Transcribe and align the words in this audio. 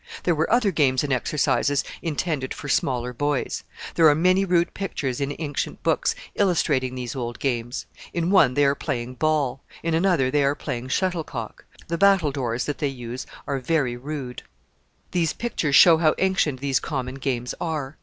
There 0.23 0.33
were 0.33 0.51
other 0.51 0.71
games 0.71 1.03
and 1.03 1.13
exercises 1.13 1.83
intended 2.01 2.55
for 2.55 2.67
smaller 2.67 3.13
boys. 3.13 3.63
There 3.93 4.07
are 4.07 4.15
many 4.15 4.45
rude 4.45 4.73
pictures 4.73 5.21
in 5.21 5.35
ancient 5.37 5.83
books 5.83 6.15
illustrating 6.33 6.95
these 6.95 7.15
old 7.15 7.37
games. 7.37 7.85
In 8.11 8.31
one 8.31 8.55
they 8.55 8.65
are 8.65 8.73
playing 8.73 9.13
ball; 9.13 9.61
in 9.83 9.93
another 9.93 10.31
they 10.31 10.43
are 10.43 10.55
playing 10.55 10.87
shuttle 10.87 11.23
cock. 11.23 11.65
The 11.87 11.99
battle 11.99 12.31
doors 12.31 12.65
that 12.65 12.79
they 12.79 12.87
use 12.87 13.27
are 13.45 13.59
very 13.59 13.95
rude. 13.95 14.41
[Illustration: 14.41 15.11
PLAYING 15.11 15.11
BALL.] 15.11 15.11
These 15.21 15.33
pictures 15.33 15.75
show 15.75 15.97
how 15.99 16.15
ancient 16.17 16.61
these 16.61 16.79
common 16.79 17.13
games 17.19 17.53
are. 17.61 17.95